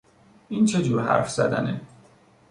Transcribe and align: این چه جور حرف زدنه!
این 0.49 0.65
چه 0.65 0.81
جور 0.83 1.01
حرف 1.03 1.29
زدنه! 1.31 1.81